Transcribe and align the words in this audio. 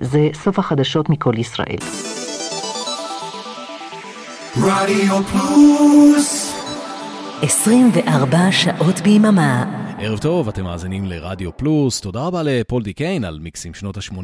זה 0.00 0.28
סוף 0.34 0.58
החדשות 0.58 1.10
מכל 1.10 1.34
ישראל. 1.38 1.76
רדיו 4.56 5.22
פלוס 5.24 6.56
24 7.42 8.52
שעות 8.52 9.00
ביממה. 9.00 9.64
ערב 9.98 10.18
טוב, 10.18 10.48
אתם 10.48 10.64
מאזינים 10.64 11.06
לרדיו 11.06 11.56
פלוס. 11.56 12.00
תודה 12.00 12.20
רבה 12.20 12.42
לפול 12.42 12.82
די 12.82 12.92
קיין 12.92 13.24
על 13.24 13.38
מיקסים 13.38 13.74
שנות 13.74 13.96
ה-80. 13.96 14.18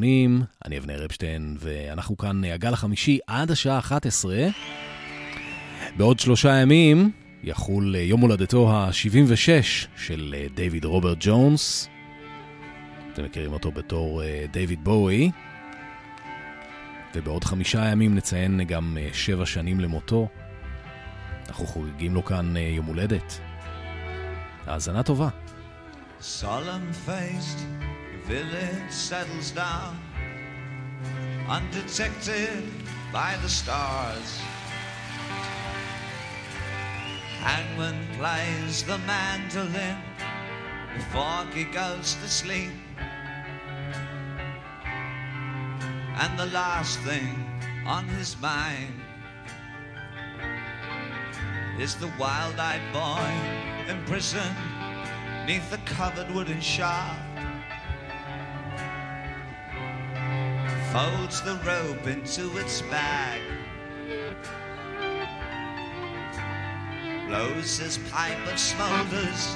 אני 0.65 0.79
אבנר 0.79 1.05
אפשטיין, 1.05 1.57
ואנחנו 1.61 2.17
כאן 2.17 2.45
הגל 2.45 2.73
החמישי 2.73 3.19
עד 3.27 3.51
השעה 3.51 3.79
11. 3.79 4.37
בעוד 5.97 6.19
שלושה 6.19 6.55
ימים 6.55 7.11
יחול 7.45 7.95
יום 7.95 8.21
הולדתו 8.21 8.71
ה-76 8.71 9.87
של 9.97 10.35
דיוויד 10.55 10.85
רוברט 10.85 11.19
ג'ונס. 11.21 11.89
אתם 13.13 13.25
מכירים 13.25 13.53
אותו 13.53 13.71
בתור 13.71 14.23
דיוויד 14.53 14.85
בואי. 14.85 15.31
ובעוד 17.15 17.45
חמישה 17.45 17.85
ימים 17.85 18.15
נציין 18.15 18.65
גם 18.65 18.99
שבע 19.13 19.47
שנים 19.47 19.81
למותו. 19.81 20.29
אנחנו 21.49 21.67
חוגגים 21.67 22.15
לו 22.15 22.25
כאן 22.25 22.57
יום 22.57 22.87
הולדת. 22.87 23.41
האזנה 24.67 25.03
טובה. 25.03 25.29
Hangman 37.47 37.99
plays 38.19 38.83
the 38.83 38.99
mandolin 39.07 39.99
before 40.97 41.45
he 41.55 41.65
goes 41.65 42.17
to 42.21 42.29
sleep. 42.29 42.86
And 46.19 46.39
the 46.39 46.47
last 46.47 46.99
thing 47.01 47.45
on 47.87 48.09
his 48.09 48.41
mind 48.41 49.03
is 51.79 51.95
the 51.95 52.11
wild-eyed 52.19 52.81
boy 52.91 53.91
imprisoned 53.93 54.57
neath 55.47 55.71
the 55.71 55.77
covered 55.85 56.31
wooden 56.35 56.61
shaft. 56.61 57.21
Folds 60.91 61.43
the 61.43 61.61
rope 61.67 62.07
into 62.07 62.57
its 62.57 62.81
bag. 62.83 63.43
Blows 67.29 67.79
his 67.79 67.99
pipe 68.11 68.39
and 68.49 68.59
smolders, 68.59 69.55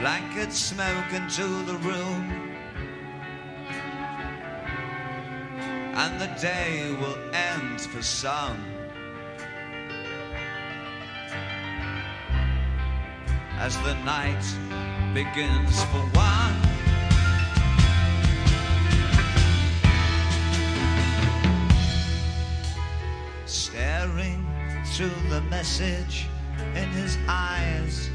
blanket 0.00 0.52
smoke 0.52 1.12
into 1.12 1.64
the 1.64 1.76
room. 1.78 2.39
And 5.94 6.20
the 6.20 6.28
day 6.40 6.94
will 7.00 7.18
end 7.34 7.80
for 7.80 8.02
some. 8.02 8.64
As 13.58 13.76
the 13.82 13.94
night 14.04 14.44
begins 15.12 15.82
for 15.84 16.04
one. 16.14 16.56
Staring 23.46 24.46
through 24.94 25.10
the 25.28 25.42
message 25.50 26.28
in 26.74 26.88
his 26.90 27.18
eyes 27.28 28.10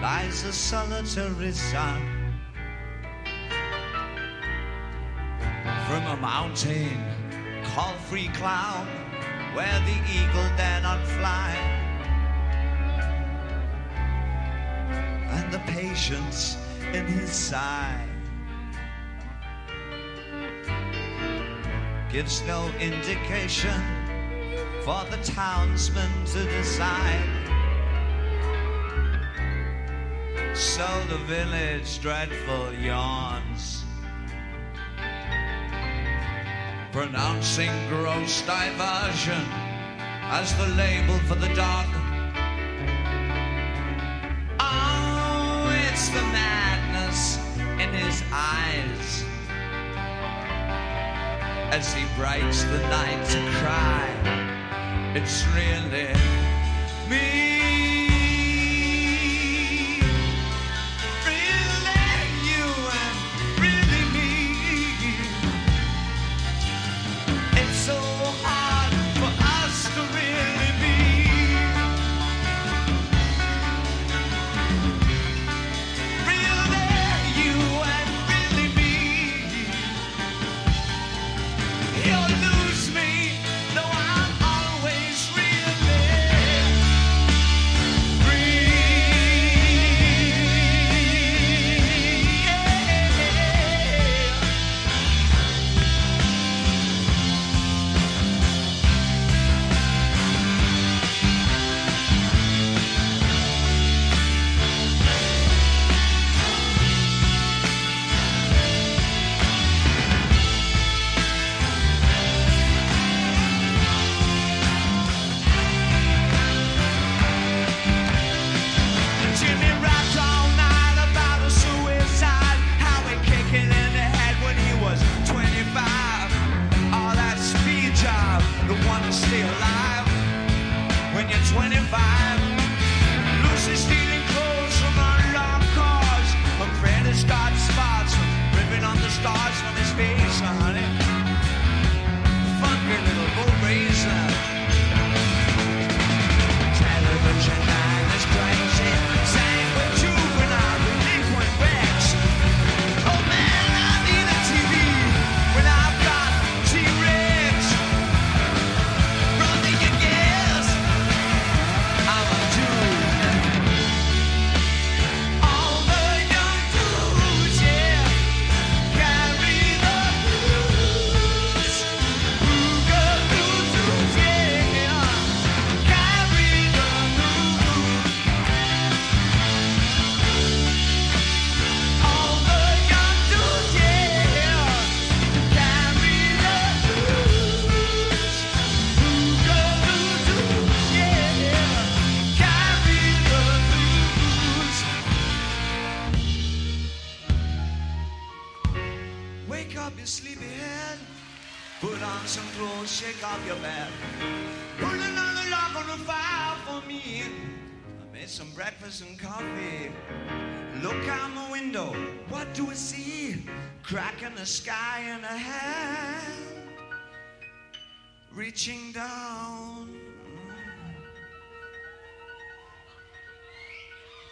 lies 0.00 0.44
a 0.44 0.52
solitary 0.52 1.52
sun. 1.52 2.19
From 5.90 6.06
a 6.06 6.16
mountain 6.18 7.04
called 7.64 7.96
Free 8.08 8.28
Cloud, 8.28 8.86
where 9.54 9.80
the 9.80 9.98
eagle 10.08 10.48
dare 10.56 10.80
not 10.82 11.04
fly. 11.04 11.80
and 15.30 15.52
the 15.52 15.58
patience 15.72 16.56
in 16.92 17.06
his 17.06 17.32
side 17.32 18.08
gives 22.12 22.40
no 22.46 22.68
indication 22.78 23.82
for 24.84 25.04
the 25.10 25.18
townsmen 25.24 26.10
to 26.26 26.44
decide. 26.44 27.24
So 30.54 30.86
the 31.08 31.18
village 31.26 32.00
dreadful 32.00 32.74
yawns, 32.74 33.79
pronouncing 36.92 37.70
gross 37.88 38.42
diversion 38.42 39.44
as 40.32 40.56
the 40.56 40.66
label 40.74 41.18
for 41.20 41.36
the 41.36 41.52
dog. 41.54 41.86
Oh, 44.58 45.70
it's 45.88 46.08
the 46.08 46.22
madness 46.32 47.38
in 47.80 47.92
his 47.94 48.22
eyes 48.32 49.24
as 51.70 51.94
he 51.94 52.04
breaks 52.16 52.64
the 52.64 52.78
night 52.88 53.24
to 53.28 53.38
cry. 53.60 54.08
It's 55.14 55.46
really 55.54 56.12
me. 57.08 57.69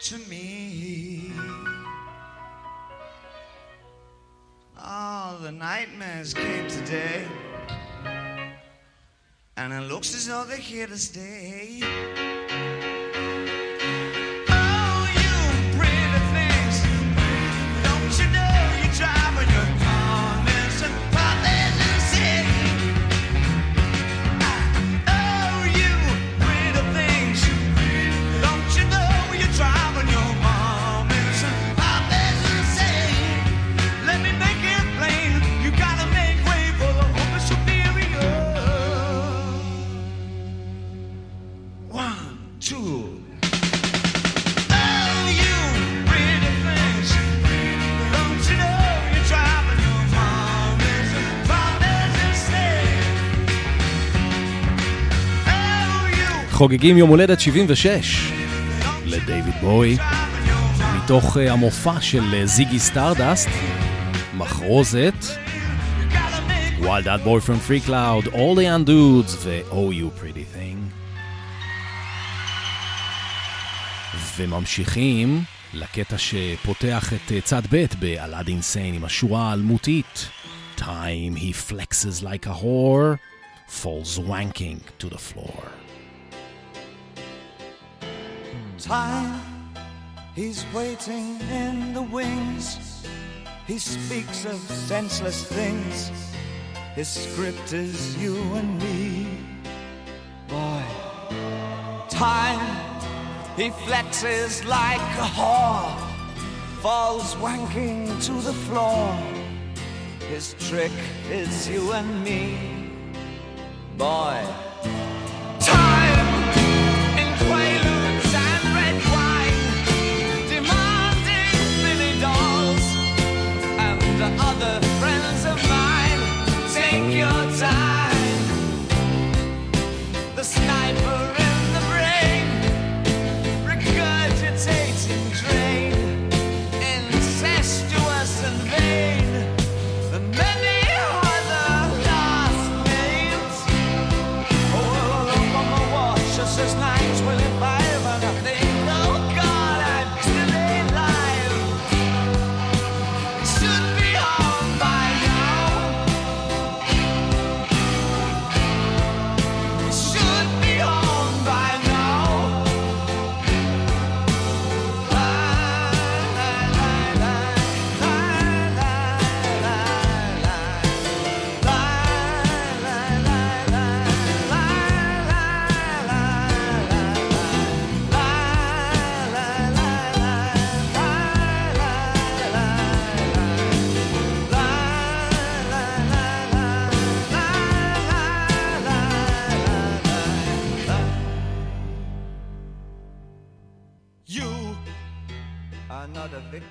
to 0.00 0.18
me. 0.30 1.32
Oh, 4.80 5.38
the 5.42 5.50
nightmares 5.50 6.32
came 6.34 6.68
today, 6.68 7.24
and 9.56 9.72
it 9.72 9.90
looks 9.90 10.14
as 10.14 10.28
though 10.28 10.44
they're 10.44 10.56
here 10.56 10.86
to 10.86 10.96
stay. 10.96 11.82
חוגגים 56.58 56.98
יום 56.98 57.10
הולדת 57.10 57.40
76 57.40 58.32
לדייוויד 59.04 59.54
בוי, 59.60 59.96
מתוך 60.96 61.36
אה, 61.36 61.52
המופע 61.52 62.00
של 62.00 62.34
אה, 62.34 62.46
Ziggy 62.46 62.78
Stardust, 62.78 63.48
מחרוזת, 64.34 65.14
Wild 66.80 67.04
Eyed 67.04 67.24
Boy 67.24 67.40
from 67.46 67.68
Freecloud, 67.68 68.34
All 68.34 68.56
the 68.56 68.62
Young 68.62 68.84
Dudes 68.84 69.36
ו- 69.44 69.68
Oh 69.68 69.92
You 69.92 70.20
Pretty 70.20 70.56
Things. 70.56 70.78
וממשיכים 74.36 75.42
לקטע 75.74 76.16
שפותח 76.18 77.12
את 77.12 77.32
אה, 77.32 77.40
צד 77.40 77.62
ב' 77.70 77.84
ב 77.98 78.04
Aladdin 78.04 78.48
Sane 78.48 78.94
עם 78.94 79.04
השורה 79.04 79.50
האלמותית 79.50 80.28
Time, 80.78 81.36
he 81.36 81.70
flexes 81.70 82.22
like 82.22 82.46
a 82.46 82.62
whore, 82.62 83.18
falls 83.68 84.18
wanking 84.18 84.80
to 84.98 85.08
the 85.08 85.18
floor. 85.18 85.87
Time, 88.88 89.42
he's 90.34 90.64
waiting 90.72 91.38
in 91.50 91.92
the 91.92 92.00
wings. 92.00 93.06
He 93.66 93.78
speaks 93.78 94.46
of 94.46 94.58
senseless 94.58 95.44
things. 95.44 96.10
His 96.94 97.06
script 97.06 97.74
is 97.74 98.16
you 98.16 98.34
and 98.54 98.80
me. 98.82 99.26
Boy, 100.48 100.82
time, 102.08 102.64
he 103.58 103.68
flexes 103.68 104.66
like 104.66 105.06
a 105.18 105.28
whore, 105.36 105.94
falls 106.80 107.34
wanking 107.34 108.24
to 108.24 108.32
the 108.40 108.54
floor. 108.54 109.12
His 110.30 110.54
trick 110.60 110.96
is 111.28 111.68
you 111.68 111.92
and 111.92 112.24
me. 112.24 112.90
Boy. 113.98 114.67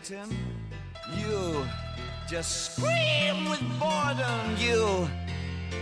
You 0.09 1.65
just 2.29 2.71
scream 2.71 3.49
with 3.49 3.61
boredom. 3.77 4.55
You 4.57 5.09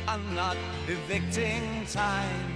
are 0.08 0.18
not 0.34 0.58
evicting 0.88 1.86
time. 1.86 2.55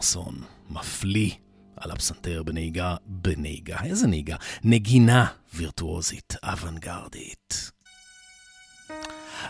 ומייק 0.00 0.16
גרסון, 0.16 0.42
מפליא 0.70 1.30
על 1.76 1.90
הפסנתר 1.90 2.42
בנהיגה, 2.42 2.96
בנהיגה, 3.06 3.78
איזה 3.84 4.06
נהיגה? 4.06 4.36
נגינה 4.64 5.26
וירטואוזית, 5.54 6.36
אוונגרדית. 6.42 7.70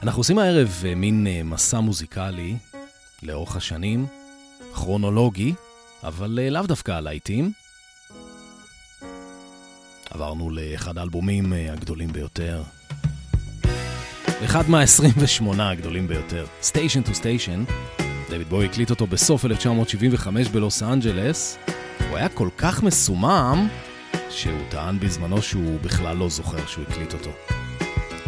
אנחנו 0.03 0.21
עושים 0.21 0.39
הערב 0.39 0.83
אה, 0.87 0.95
מין 0.95 1.27
אה, 1.27 1.43
מסע 1.43 1.81
מוזיקלי 1.81 2.57
לאורך 3.23 3.57
השנים, 3.57 4.07
כרונולוגי, 4.75 5.55
אבל 6.03 6.39
אה, 6.43 6.51
לאו 6.51 6.63
דווקא 6.63 6.93
הלהיטים. 6.93 7.53
עברנו 10.11 10.51
לאחד 10.51 10.99
האלבומים 10.99 11.53
הגדולים 11.53 12.13
ביותר. 12.13 12.63
אחד 14.45 14.69
מה-28 14.69 15.63
הגדולים 15.63 16.07
ביותר, 16.07 16.47
Station 16.63 17.03
to 17.03 17.15
Station. 17.15 17.65
דויד 18.31 18.49
בוי 18.49 18.65
הקליט 18.65 18.91
אותו 18.91 19.07
בסוף 19.07 19.45
1975 19.45 20.49
בלוס 20.49 20.83
אנג'לס. 20.83 21.59
הוא 22.09 22.17
היה 22.17 22.29
כל 22.29 22.49
כך 22.59 22.83
מסומם, 22.83 23.69
שהוא 24.31 24.61
טען 24.69 24.99
בזמנו 25.01 25.43
שהוא 25.43 25.81
בכלל 25.81 26.17
לא 26.17 26.29
זוכר 26.29 26.67
שהוא 26.67 26.85
הקליט 26.89 27.13
אותו. 27.13 27.31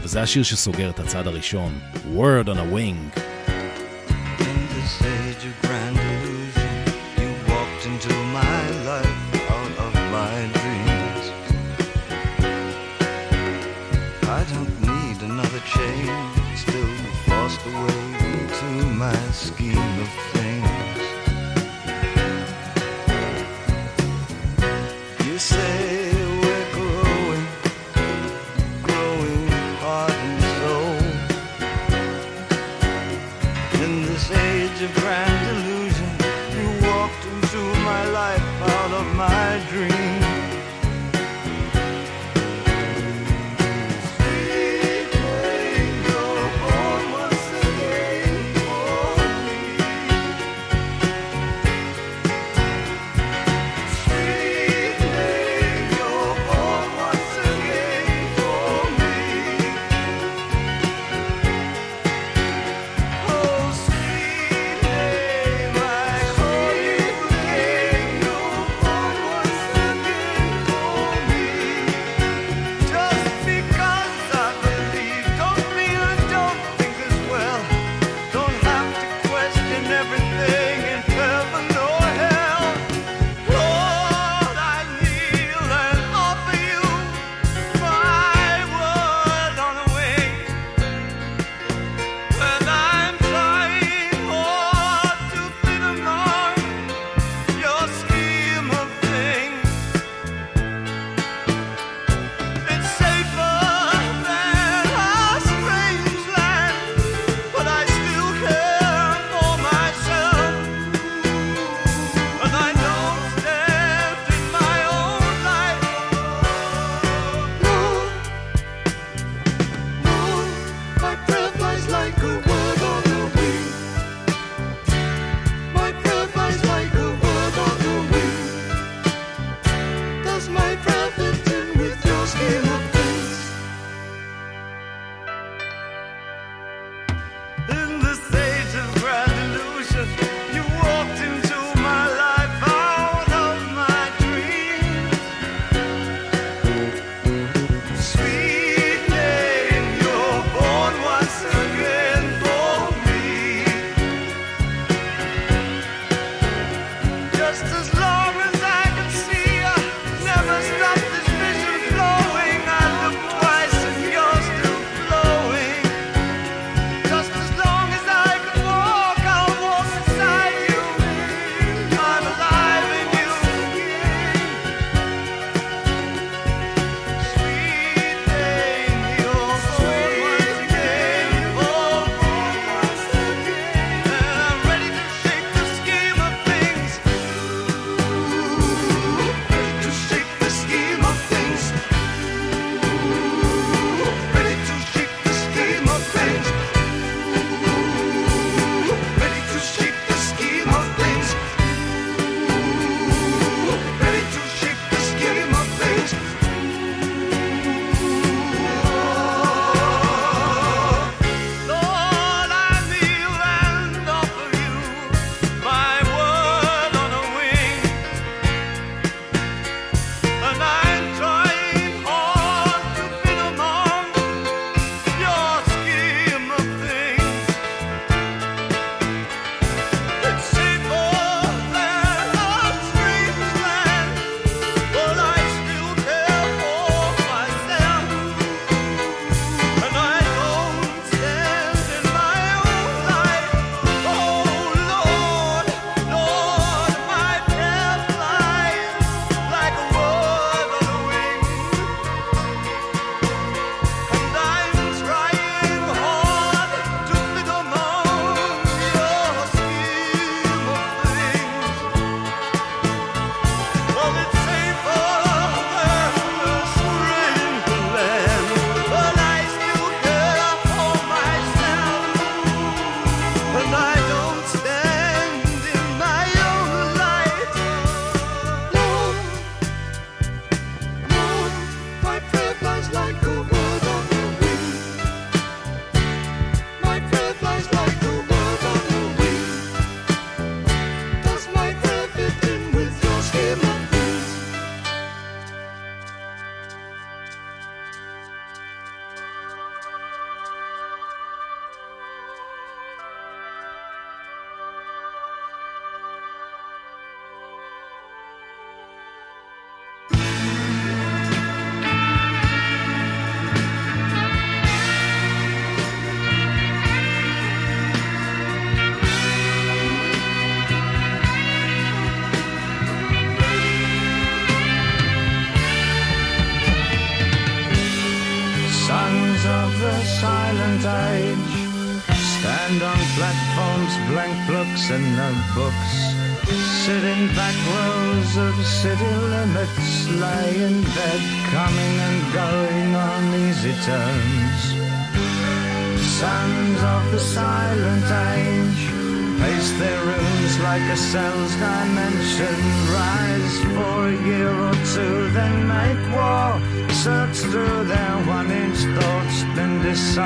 וזה 0.02 0.22
השיר 0.22 0.42
שסוגר 0.42 0.90
את 0.90 1.00
הצד 1.00 1.26
הראשון, 1.26 1.78
Word 2.16 2.46
on 2.46 2.56
a 2.56 2.74
Wing. 2.74 3.20
In 4.38 4.60
this 4.74 5.02
age 5.02 5.44
of 5.44 5.66
grand 5.66 5.91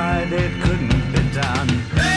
decide 0.06 0.32
it 0.32 0.62
couldn't 0.62 1.12
be 1.12 1.34
done. 1.34 2.15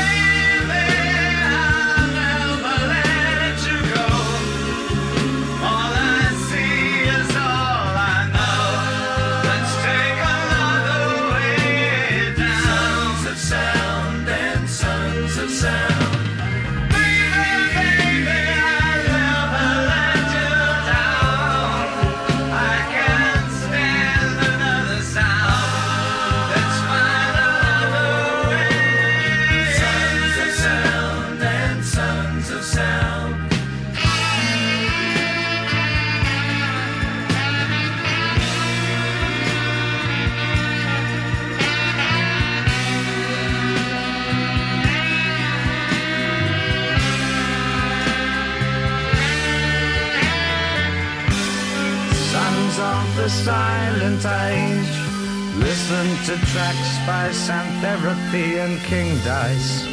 To 56.29 56.37
tracks 56.53 56.93
by 57.07 57.31
Sam 57.31 57.65
Therapy 57.81 58.59
and 58.59 58.79
King 58.81 59.17
Dice. 59.25 59.89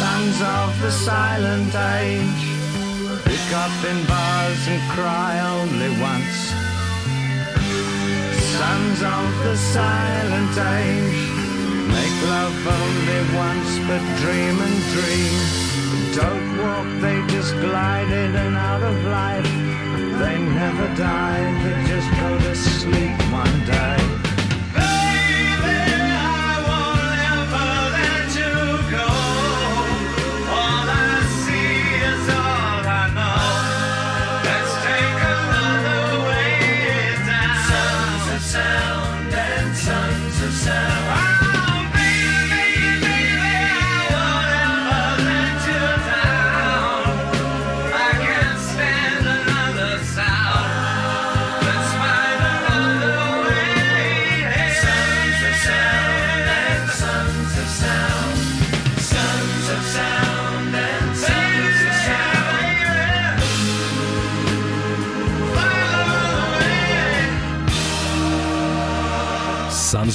Sons 0.00 0.36
of 0.42 0.68
the 0.82 0.90
silent 0.90 1.72
age. 1.72 2.42
Pick 3.22 3.46
up 3.54 3.76
in 3.90 3.98
bars 4.10 4.62
and 4.66 4.82
cry 4.90 5.32
only 5.54 5.90
once. 6.02 6.38
Sons 8.58 8.98
of 9.18 9.30
the 9.46 9.56
silent 9.56 10.54
age. 10.82 11.22
Make 11.94 12.16
love 12.34 12.58
only 12.80 13.20
once, 13.46 13.70
but 13.86 14.02
dream 14.22 14.56
and 14.66 14.78
dream. 14.94 15.34
Don't 16.18 16.48
walk, 16.58 16.88
they 17.04 17.18
just 17.32 17.54
glide 17.60 18.10
in 18.10 18.34
and 18.34 18.56
out 18.56 18.82
of 18.82 18.96
life. 19.04 19.52
They 20.22 20.38
never 20.60 20.88
die, 20.96 21.44
they 21.62 21.78
just 21.86 22.10
go 22.18 22.30
to 22.36 22.54
sleep 22.56 23.16
one 23.30 23.58
day. 23.64 24.19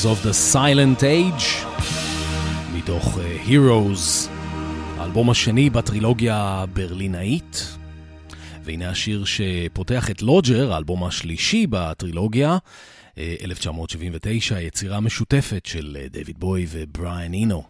Of 0.05 0.23
the 0.23 0.53
Silent 0.53 1.03
Age, 1.03 1.65
מתוך 2.73 3.17
uh, 3.17 3.49
Heroes, 3.49 4.29
האלבום 4.97 5.29
השני 5.29 5.69
בטרילוגיה 5.69 6.37
הברלינאית. 6.37 7.77
והנה 8.63 8.89
השיר 8.89 9.25
שפותח 9.25 10.09
את 10.11 10.21
לוג'ר, 10.21 10.73
האלבום 10.73 11.03
השלישי 11.03 11.67
בטרילוגיה, 11.69 12.57
uh, 12.57 13.17
1979, 13.43 14.59
יצירה 14.59 14.99
משותפת 14.99 15.65
של 15.65 15.97
uh, 15.99 16.13
דויד 16.13 16.39
בוי 16.39 16.65
ובריאן 16.69 17.33
אינו. 17.33 17.63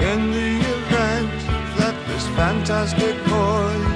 In 0.00 0.20
the 0.36 0.50
event 0.76 1.38
that 1.78 1.94
this 2.08 2.26
fantastic 2.36 3.16
voyage 3.28 3.89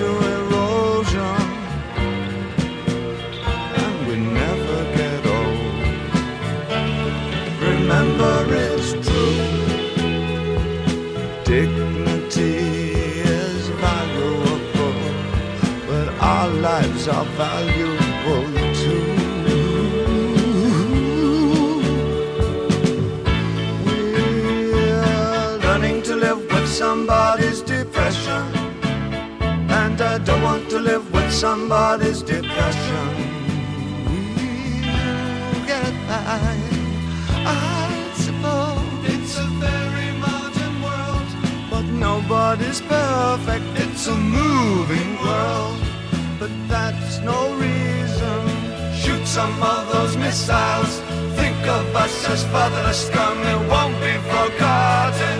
to 0.00 0.10
erosion 0.36 1.42
and 3.82 3.94
we 4.06 4.14
never 4.40 4.78
get 4.98 5.20
old, 5.38 5.72
remember 7.68 8.34
it's 8.64 8.90
true. 9.06 9.44
Dignity 11.44 12.56
is 13.40 13.68
valuable, 13.84 14.96
but 15.86 16.08
our 16.32 16.48
lives 16.48 17.02
are 17.08 17.28
valuable 17.42 17.69
somebody's 31.40 32.20
depression. 32.22 33.08
We'll 35.50 35.66
get 35.66 35.94
by, 36.06 36.58
I 37.46 38.12
suppose. 38.12 39.14
It's 39.14 39.38
a 39.38 39.48
very 39.56 40.10
modern 40.20 40.82
world, 40.82 41.28
but 41.70 41.84
nobody's 42.08 42.82
perfect. 42.82 43.64
It's 43.76 44.06
a 44.06 44.14
moving 44.14 45.16
world, 45.24 45.80
but 46.38 46.50
that's 46.68 47.20
no 47.20 47.54
reason. 47.54 48.40
Shoot 48.92 49.26
some 49.26 49.62
of 49.62 49.90
those 49.94 50.18
missiles. 50.18 51.00
Think 51.40 51.56
of 51.66 51.96
us 51.96 52.28
as 52.28 52.44
fatherless 52.52 53.06
scum. 53.06 53.38
It 53.52 53.60
won't 53.72 53.98
be 53.98 54.14
forgotten. 54.28 55.39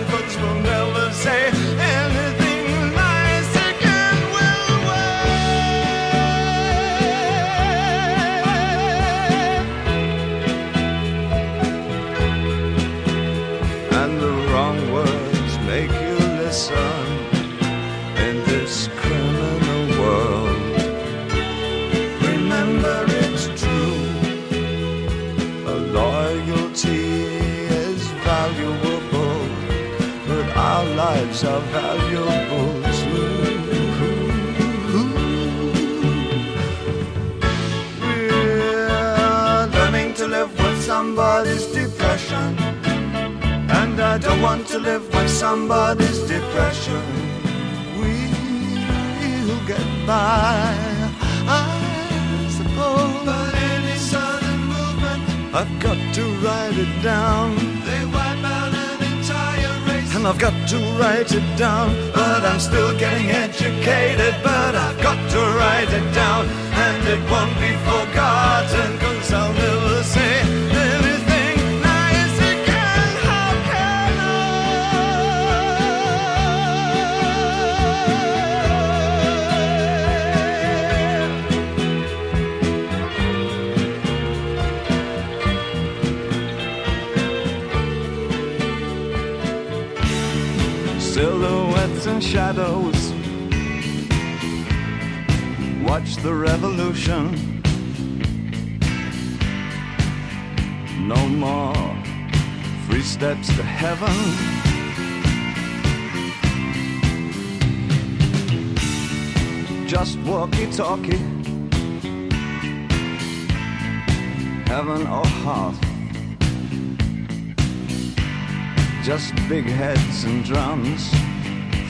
just 119.03 119.33
big 119.49 119.65
heads 119.65 120.25
and 120.25 120.45
drums, 120.45 121.09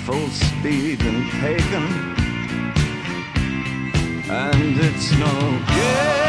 full 0.06 0.30
speed 0.30 1.02
and 1.02 1.30
pagan. 1.32 2.16
And 4.30 4.78
it's 4.80 5.12
no 5.20 5.66
good. 5.68 6.21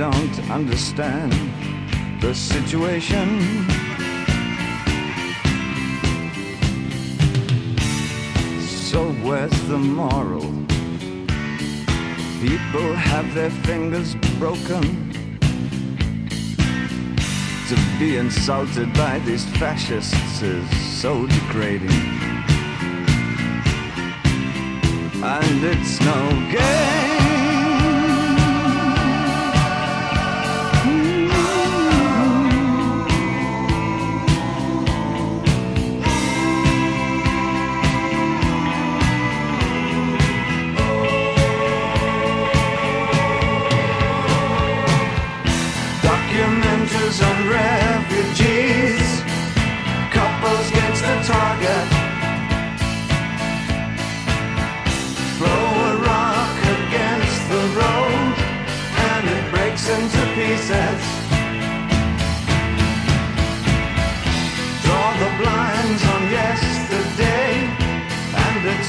don't 0.00 0.50
understand 0.50 1.30
the 2.22 2.34
situation. 2.34 3.28
So, 8.62 9.12
where's 9.22 9.60
the 9.68 9.76
moral? 9.76 10.48
People 12.40 12.94
have 12.94 13.34
their 13.34 13.50
fingers 13.50 14.14
broken. 14.38 15.12
To 17.68 17.76
be 17.98 18.16
insulted 18.16 18.90
by 18.94 19.18
these 19.26 19.44
fascists 19.58 20.40
is 20.40 20.66
so 20.98 21.26
degrading. 21.26 21.90
And 25.22 25.62
it's 25.62 26.00
no 26.00 26.48
good. 26.50 26.99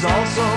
also 0.03 0.50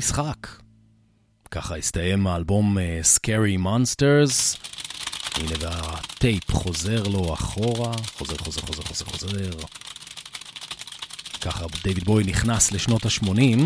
המשחק. 0.00 0.46
ככה 1.50 1.76
הסתיים 1.76 2.26
האלבום 2.26 2.78
אה, 2.78 3.00
Scary 3.16 3.58
Monsters. 3.64 4.58
הנה 5.34 5.52
והטייפ 5.60 6.52
חוזר 6.52 7.02
לו 7.02 7.34
אחורה, 7.34 7.92
חוזר, 8.16 8.36
חוזר, 8.38 8.60
חוזר, 8.60 8.82
חוזר, 8.82 9.04
חוזר. 9.04 9.50
ככה 11.40 11.64
דייוויד 11.82 12.04
בוי 12.04 12.24
נכנס 12.24 12.72
לשנות 12.72 13.06
ה-80, 13.06 13.60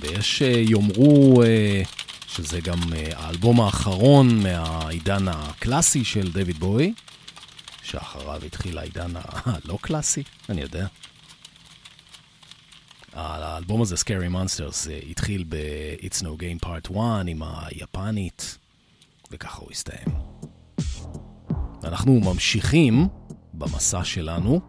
ויש 0.00 0.42
אה, 0.42 0.48
יאמרו 0.48 1.42
אה, 1.42 1.82
שזה 2.28 2.60
גם 2.60 2.80
האלבום 3.16 3.60
האחרון 3.60 4.42
מהעידן 4.42 5.28
הקלאסי 5.28 6.04
של 6.04 6.32
דייוויד 6.32 6.58
בוי, 6.58 6.94
שאחריו 7.82 8.44
התחיל 8.44 8.78
העידן 8.78 9.12
הלא 9.14 9.78
קלאסי, 9.80 10.22
אני 10.48 10.60
יודע. 10.60 10.86
האלבום 13.14 13.82
הזה, 13.82 13.94
Scary 13.94 14.34
Monsters, 14.34 14.74
זה 14.74 15.00
התחיל 15.10 15.44
ב-It's 15.48 16.20
No 16.22 16.40
Game 16.40 16.66
Part 16.66 16.92
1 16.92 17.00
עם 17.26 17.42
היפנית, 17.42 18.58
וככה 19.30 19.62
הוא 19.62 19.70
הסתיים. 19.70 20.08
אנחנו 21.84 22.20
ממשיכים 22.20 23.08
במסע 23.54 24.04
שלנו, 24.04 24.60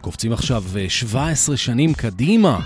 קופצים 0.00 0.32
עכשיו 0.32 0.64
אה, 0.76 0.88
17 0.88 1.56
שנים 1.56 1.94
קדימה, 1.94 2.60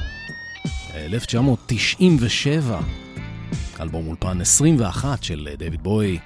אה, 0.95 1.07
1997, 1.07 2.81
אלבום 3.81 4.07
אולפן 4.07 4.41
21 4.41 5.23
של 5.23 5.49
דויד 5.59 5.83
בוי, 5.83 6.19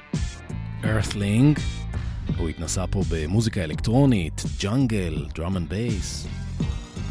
Earthling, 0.82 1.60
הוא 2.38 2.48
התנסה 2.48 2.86
פה 2.86 3.02
במוזיקה 3.08 3.64
אלקטרונית, 3.64 4.42
jungle, 4.60 5.26
drum 5.34 5.56
and 5.56 5.68
bass. 5.68 6.26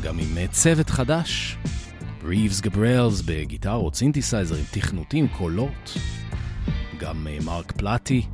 גם 0.02 0.20
עם 0.20 0.48
צוות 0.48 0.90
חדש, 0.90 1.58
ריבס 2.24 2.62
גבריאלס 2.62 3.22
בגיטרות, 3.22 3.96
סינתסייזרים, 3.96 4.64
תכנותים, 4.72 5.28
קולות, 5.28 5.98
גם 7.00 7.28
מרק 7.46 7.72
פלטי, 7.72 8.26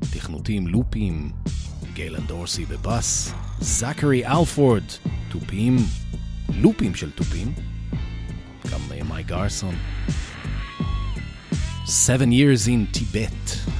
תכנותים, 0.00 0.68
לופים, 0.68 1.30
גייל 1.92 2.15
אן 2.15 2.26
דורסי 2.26 2.64
בבאס, 2.64 3.32
זכרי 3.60 4.26
אלפורד, 4.26 4.84
תופים, 5.28 5.76
לופים 6.48 6.94
של 6.94 7.10
תופים, 7.10 7.52
גם 8.72 8.80
מייק 9.08 9.26
גרסון. 9.26 9.74
Seven 11.86 12.30
Years 12.30 12.68
in 12.68 12.96
Tibet. 12.96 13.70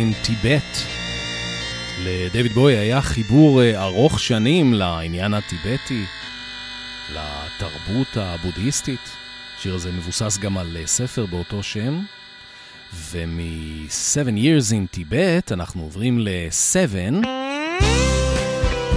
In 0.00 0.26
Tibet. 0.26 0.78
לדויד 2.04 2.52
בוי 2.52 2.76
היה 2.76 3.00
חיבור 3.02 3.62
אה, 3.62 3.82
ארוך 3.82 4.20
שנים 4.20 4.74
לעניין 4.74 5.34
הטיבטי, 5.34 6.04
לתרבות 7.10 8.16
הבודהיסטית. 8.16 9.10
השיר 9.58 9.74
הזה 9.74 9.92
מבוסס 9.92 10.38
גם 10.38 10.58
על 10.58 10.76
אה, 10.76 10.86
ספר 10.86 11.26
באותו 11.26 11.62
שם. 11.62 12.00
ומ-7 13.10 14.28
Years 14.28 14.70
in 14.70 14.96
Tibet 14.96 15.52
אנחנו 15.54 15.82
עוברים 15.82 16.18
ל-7. 16.18 17.26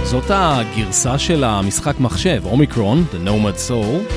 זאת 0.02 0.24
הגרסה 0.28 1.18
של 1.18 1.44
המשחק 1.44 2.00
מחשב, 2.00 2.42
אומיקרון, 2.44 3.04
The 3.12 3.28
Nomad 3.28 3.70
Soul. 3.70 4.12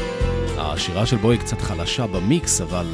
השירה 0.57 1.05
של 1.05 1.17
בוי 1.17 1.37
קצת 1.37 1.61
חלשה 1.61 2.07
במיקס, 2.07 2.61
אבל 2.61 2.87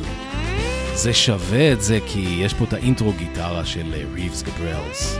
זה 0.96 1.14
שווה 1.14 1.74
את 1.74 1.82
זה 1.82 2.00
כי 2.06 2.38
יש 2.40 2.54
פה 2.54 2.66
את 2.66 2.74
האינטרו 2.74 3.14
גיטרה 3.14 3.66
של 3.66 3.94
ריבס 4.14 4.42
גבריאלס. 4.42 5.18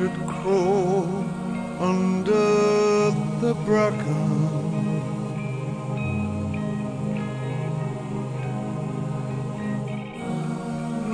Should 0.00 0.16
crawl 0.26 1.06
under 1.78 3.10
the 3.42 3.52
bracken. 3.66 4.30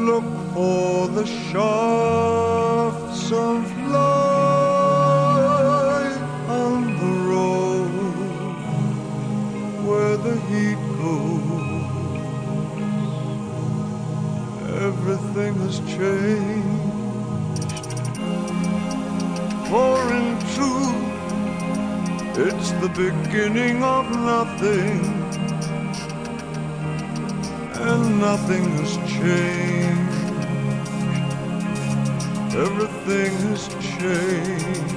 Look 0.07 0.29
for 0.55 1.09
the 1.09 1.27
shafts 1.27 3.33
of 3.33 3.77
light 3.91 6.21
on 6.49 6.97
the 7.03 7.13
road 7.33 7.91
where 9.85 10.17
the 10.17 10.37
heat 10.49 10.81
goes. 11.01 11.87
Everything 14.87 15.55
has 15.55 15.77
changed. 15.81 16.46
The 22.89 23.11
beginning 23.11 23.83
of 23.83 24.09
nothing, 24.11 25.01
and 27.75 28.21
nothing 28.21 28.65
has 28.79 28.97
changed. 29.11 30.13
Everything 32.55 33.33
has 33.49 33.69
changed. 33.81 34.93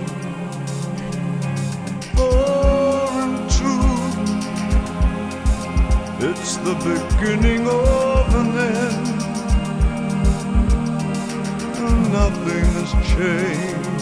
For 2.16 3.10
in 3.24 3.32
truth, 3.58 4.18
it's 6.30 6.58
the 6.58 6.76
beginning 6.90 7.68
of 7.68 8.36
an 8.42 8.52
end, 8.78 9.08
and 11.78 11.98
nothing 12.14 12.66
has 12.78 12.92
changed. 13.16 13.99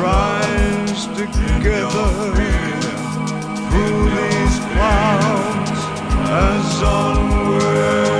Rise 0.00 1.06
together 1.08 2.08
through 3.70 4.04
these 4.16 4.56
clouds 4.72 5.39
as 6.30 6.82
onward. 6.82 8.19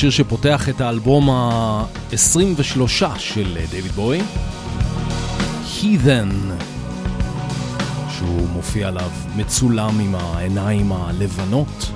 השיר 0.00 0.10
שפותח 0.10 0.68
את 0.68 0.80
האלבום 0.80 1.30
ה-23 1.30 3.18
של 3.18 3.56
דיוויד 3.70 3.92
בוי, 3.92 4.20
Heathen, 5.78 6.52
שהוא 8.16 8.48
מופיע 8.48 8.88
עליו 8.88 9.10
מצולם 9.36 10.00
עם 10.00 10.14
העיניים 10.14 10.92
הלבנות. 10.92 11.90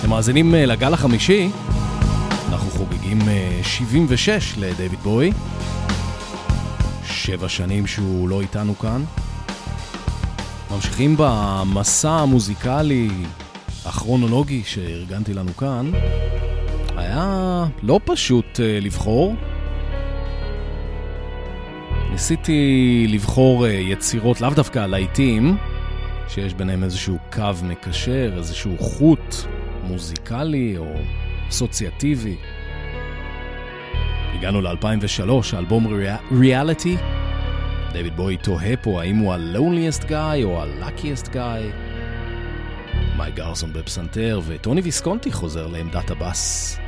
אתם 0.00 0.10
מאזינים 0.10 0.54
אה, 0.54 0.66
לגל 0.66 0.94
החמישי, 0.94 1.50
אנחנו 2.48 2.70
חוגגים 2.70 3.20
אה, 3.28 3.60
76 3.62 4.54
לדיוויד 4.58 5.00
בוי, 5.02 5.32
שבע 7.06 7.48
שנים 7.48 7.86
שהוא 7.86 8.28
לא 8.28 8.40
איתנו 8.40 8.78
כאן. 8.78 9.04
ממשיכים 10.70 11.14
במסע 11.18 12.10
המוזיקלי 12.10 13.08
הכרונולוגי 13.84 14.62
שארגנתי 14.64 15.34
לנו 15.34 15.56
כאן. 15.56 15.90
היה 16.96 17.64
לא 17.82 18.00
פשוט 18.04 18.60
אה, 18.60 18.78
לבחור. 18.80 19.34
ניסיתי 22.10 23.06
לבחור 23.08 23.66
אה, 23.66 23.72
יצירות, 23.72 24.40
לאו 24.40 24.50
דווקא 24.50 24.78
להיטים, 24.78 25.56
שיש 26.28 26.54
ביניהם 26.54 26.84
איזשהו 26.84 27.18
קו 27.32 27.50
מקשר, 27.62 28.32
איזשהו 28.36 28.78
חוט 28.78 29.34
מוזיקלי 29.84 30.78
או 30.78 30.94
אסוציאטיבי. 31.48 32.36
הגענו 34.34 34.60
ל-2003, 34.60 35.30
האלבום 35.52 35.86
ריאליטי. 36.38 36.96
דיוויד 37.92 38.16
בוי 38.16 38.36
תוהה 38.36 38.76
פה 38.76 39.02
האם 39.02 39.16
הוא 39.16 39.32
ה-loneliest 39.32 40.04
guy 40.04 40.44
או 40.44 40.62
ה-luckiest 40.62 41.26
guy. 41.26 41.83
מייק 43.16 43.34
גרסון 43.34 43.72
בפסנתר 43.72 44.40
וטוני 44.46 44.80
ויסקונטי 44.80 45.32
חוזר 45.32 45.66
לעמדת 45.66 46.10
הבאס. 46.10 46.78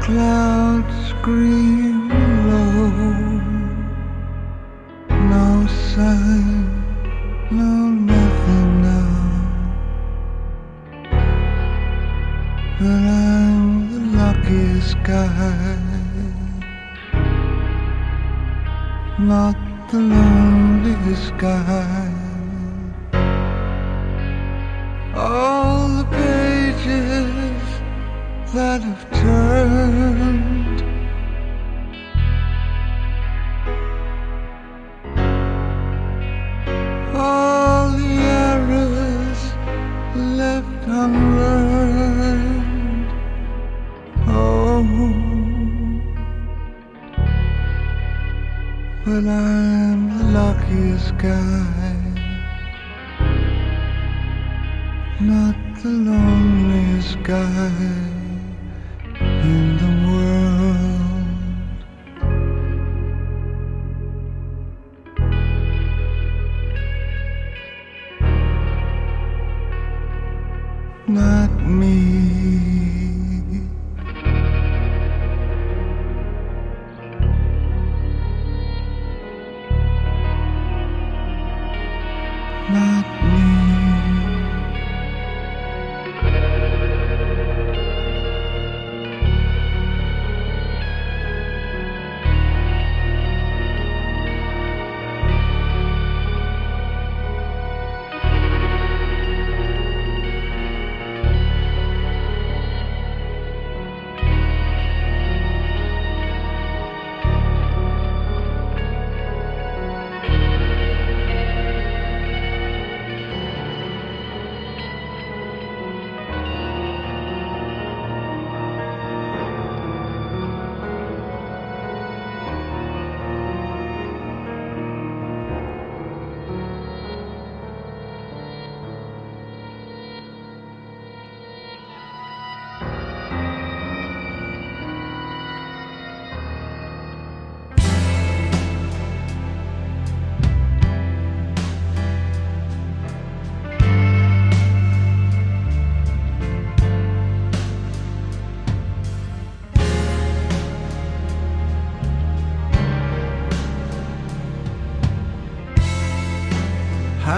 clouds 0.00 1.12
green. 1.22 1.87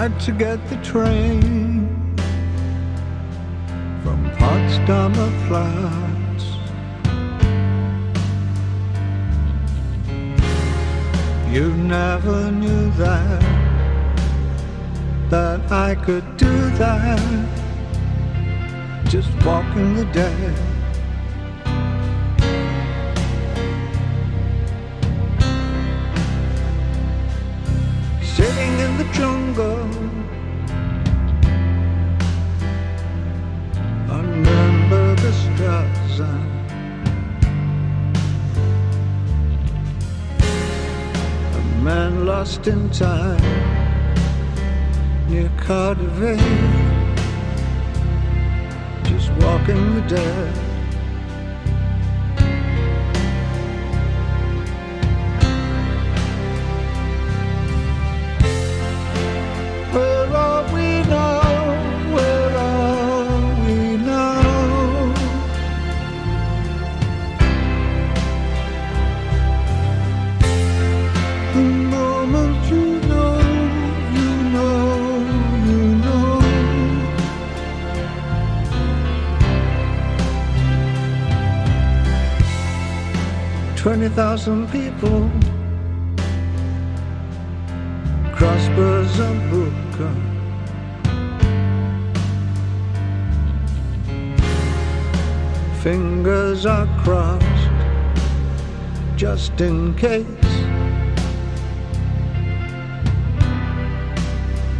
Had 0.01 0.19
to 0.21 0.31
get 0.31 0.57
the 0.67 0.77
train 0.77 1.87
from 4.01 4.31
Potsdamer 4.31 5.31
Platz. 5.47 6.43
You 11.53 11.71
never 11.73 12.51
knew 12.51 12.89
that, 12.93 13.41
that 15.29 15.71
I 15.71 15.93
could 15.93 16.35
do 16.35 16.55
that, 16.81 17.47
just 19.05 19.29
walking 19.45 19.93
the 19.93 20.05
dead. 20.05 20.70
In 42.67 42.89
time 42.91 43.41
near 45.27 45.49
Cardiff, 45.57 46.39
just 49.03 49.31
walking 49.41 49.95
the 49.95 50.01
dead. 50.07 50.70
Thousand 84.41 84.71
people 84.71 85.29
Crossbows 88.33 89.19
are 89.19 89.49
broken. 89.49 90.17
Fingers 95.83 96.65
are 96.65 96.87
crossed 97.03 97.45
just 99.15 99.61
in 99.61 99.93
case. 99.93 100.25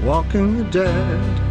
Walking 0.03 0.57
the 0.57 0.63
dead. 0.71 1.50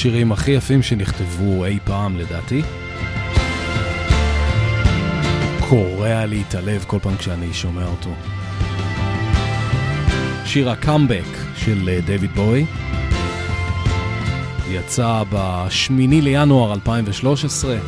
השירים 0.00 0.32
הכי 0.32 0.50
יפים 0.50 0.82
שנכתבו 0.82 1.64
אי 1.64 1.78
פעם 1.84 2.16
לדעתי. 2.16 2.62
קורע 5.68 6.26
לי 6.26 6.42
את 6.48 6.54
הלב 6.54 6.84
כל 6.86 6.98
פעם 7.02 7.16
כשאני 7.16 7.54
שומע 7.54 7.86
אותו. 7.86 8.14
שיר 10.44 10.70
הקאמבק 10.70 11.24
של 11.56 11.88
אה, 11.88 12.00
דיוויד 12.06 12.30
בואי. 12.30 12.64
יצא 14.70 15.22
ב-8 15.30 15.92
לינואר 15.98 16.72
2013, 16.72 17.78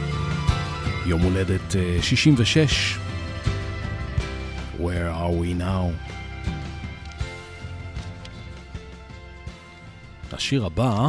יום 1.07 1.23
הולדת 1.23 1.77
אה, 1.77 1.99
66. 2.03 2.99
Where 4.79 4.83
are 4.83 5.33
we 5.43 5.61
now? 5.61 6.07
השיר 10.33 10.67
הבא, 10.67 11.09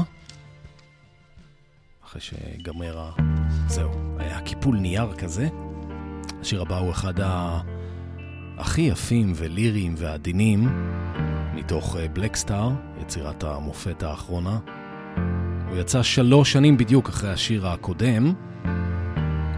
אחרי 2.14 2.22
שגמר 2.22 3.00
ה... 3.00 3.12
זהו, 3.68 3.92
היה 4.18 4.42
קיפול 4.42 4.78
נייר 4.78 5.14
כזה. 5.14 5.48
השיר 6.42 6.62
הבא 6.62 6.78
הוא 6.78 6.92
אחד 6.92 7.20
ה... 7.20 7.60
הכי 8.58 8.82
יפים 8.82 9.34
וליריים 9.36 9.96
ועדינים 9.98 10.70
מתוך 11.54 11.96
בלקסטאר, 12.14 12.72
יצירת 13.02 13.44
המופת 13.44 14.04
האחרונה. 14.04 14.60
הוא 15.70 15.78
יצא 15.78 16.04
שלוש 16.04 16.54
שנים 16.54 16.78
בדיוק 16.78 17.10
אחרי 17.10 17.30
השיר 17.30 17.68
הקודם, 17.68 18.34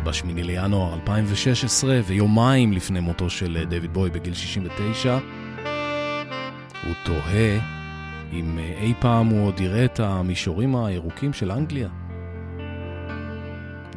ב-8 0.03 0.25
לינואר 0.35 0.93
2016, 0.93 1.99
ויומיים 2.05 2.73
לפני 2.73 2.99
מותו 2.99 3.29
של 3.29 3.57
אה, 3.57 3.65
דויד 3.65 3.93
בוי 3.93 4.09
בגיל 4.09 4.33
69. 4.33 5.19
הוא 6.83 6.93
תוהה 7.05 7.59
אם 8.33 8.59
אה, 8.59 8.73
אי 8.81 8.93
פעם 8.99 9.27
הוא 9.27 9.47
עוד 9.47 9.59
יראה 9.59 9.85
את 9.85 9.99
המישורים 9.99 10.75
הירוקים 10.75 11.33
של 11.33 11.51
אנגליה. 11.51 12.04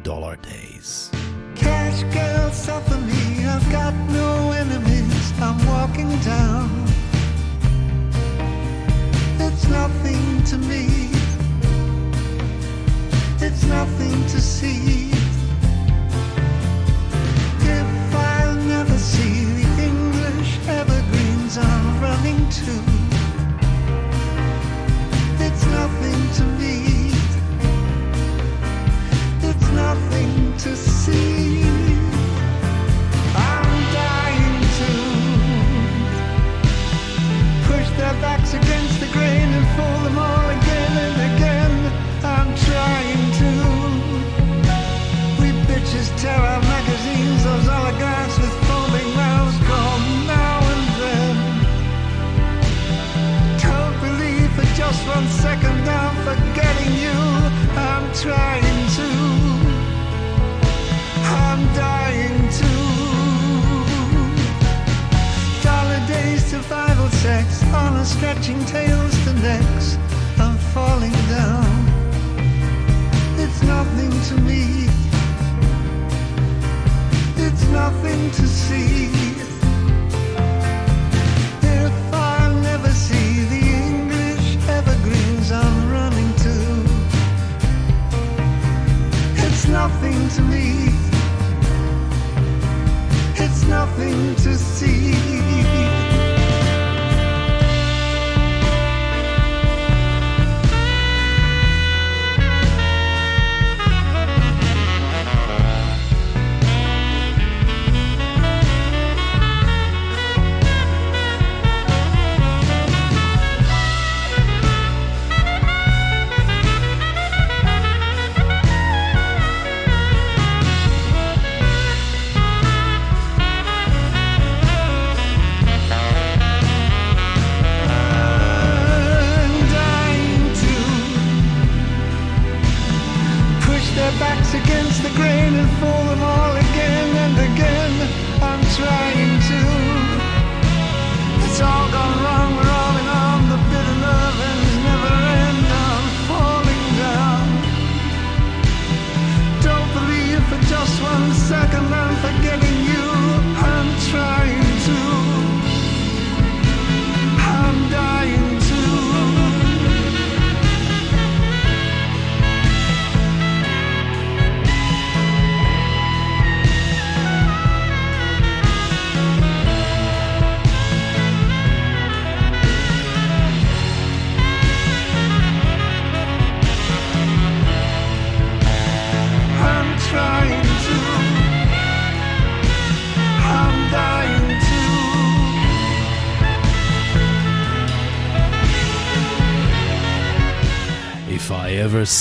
dollar 0.09 0.37
days. 0.37 1.11
Cash 1.55 2.01
girl, 2.11 2.49
suffer 2.49 2.97
me. 2.97 3.45
I've 3.45 3.71
got 3.71 3.93
no 4.09 4.51
enemies. 4.53 5.31
I'm 5.39 5.59
walking 5.67 6.09
down. 6.21 6.67
It's 9.45 9.67
nothing 9.67 10.23
to 10.45 10.57
me. 10.57 10.83
It's 13.45 13.63
nothing 13.65 14.17
to 14.33 14.39
see. 14.41 15.11
If 17.77 18.15
I'll 18.15 18.55
never 18.75 18.97
see 18.97 19.35
the 19.57 19.67
English 19.89 20.51
evergreens 20.79 21.55
I'm 21.59 22.01
running 22.01 22.41
to, 22.61 22.73
it's 25.45 25.65
nothing. 25.67 26.18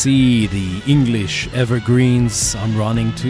See 0.05 0.47
the 0.47 0.69
English 0.87 1.49
evergreens 1.53 2.55
I'm 2.55 2.77
running 2.77 3.11
to. 3.23 3.29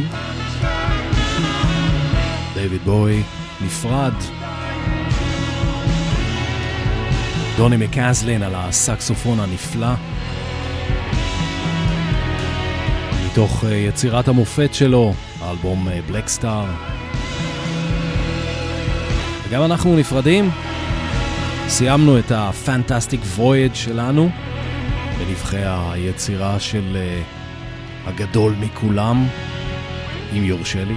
דייוויד 2.55 2.83
בוי 2.85 3.23
נפרד. 3.61 4.12
דוני 7.57 7.77
מקזלין 7.77 8.43
על 8.43 8.55
הסקסופון 8.55 9.41
הנפלא. 9.41 9.93
מתוך 13.27 13.64
אה, 13.64 13.75
יצירת 13.75 14.29
המופת 14.29 14.75
שלו, 14.75 15.14
האלבום 15.41 15.89
בלק 16.07 16.29
סטאר. 16.29 16.66
וגם 19.49 19.64
אנחנו 19.64 19.97
נפרדים. 19.97 20.51
סיימנו 21.69 22.19
את 22.19 22.33
ה-Fantastic 22.33 23.39
Voyage 23.39 23.75
שלנו 23.75 24.31
בנבחי 25.29 25.62
היצירה 25.64 26.61
של 26.61 26.97
uh, 26.97 28.09
הגדול 28.09 28.55
מכולם, 28.61 29.26
אם 30.33 30.45
יורשה 30.45 30.85
לי. 30.85 30.95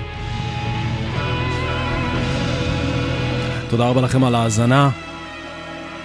תודה 3.70 3.90
רבה 3.90 4.02
לכם 4.02 4.24
על 4.24 4.36
ההאזנה. 4.36 4.90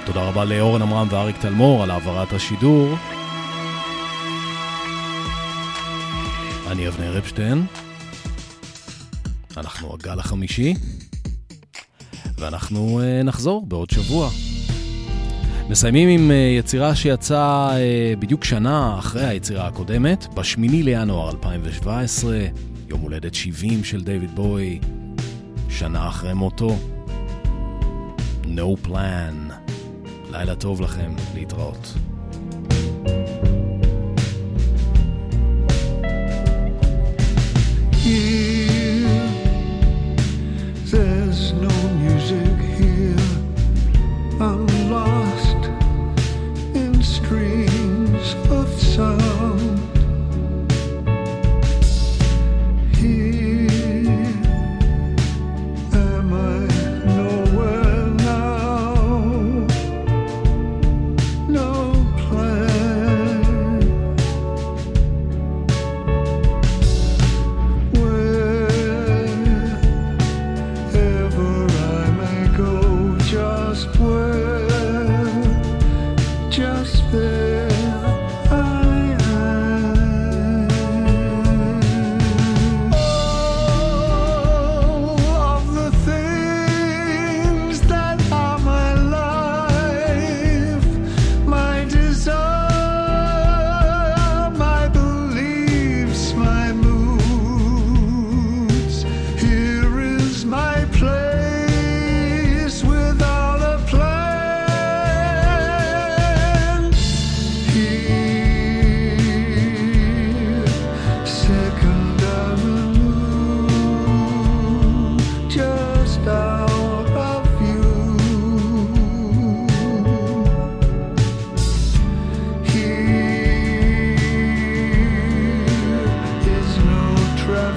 תודה 0.05 0.23
רבה 0.23 0.45
לאורן 0.45 0.83
עמרם 0.83 1.07
ואריק 1.11 1.37
תלמור 1.41 1.83
על 1.83 1.91
העברת 1.91 2.33
השידור. 2.33 2.97
אני 6.71 6.89
אבנר 6.89 7.19
אפשטיין. 7.19 7.67
אנחנו 9.57 9.95
הגל 9.95 10.19
החמישי, 10.19 10.75
ואנחנו 12.39 13.01
uh, 13.01 13.25
נחזור 13.25 13.67
בעוד 13.67 13.91
שבוע. 13.91 14.31
מסיימים 15.71 16.09
עם 16.09 16.31
uh, 16.31 16.35
יצירה 16.59 16.95
שיצאה 16.95 17.71
uh, 17.71 18.19
בדיוק 18.19 18.45
שנה 18.45 18.99
אחרי 18.99 19.25
היצירה 19.25 19.67
הקודמת, 19.67 20.27
ב-8 20.35 20.59
לינואר 20.59 21.31
2017, 21.31 22.39
יום 22.89 23.01
הולדת 23.01 23.35
70 23.35 23.85
של 23.85 24.05
דיוויד 24.05 24.35
בוי, 24.35 24.79
שנה 25.69 26.09
אחרי 26.09 26.35
מותו. 26.35 26.77
No 28.45 28.87
plan. 28.87 29.53
לילה 30.31 30.55
טוב 30.55 30.81
לכם, 30.81 31.13
להתראות. 31.35 31.95
Here, 37.93 38.56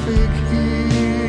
traffic 0.09 0.49
here. 0.51 1.28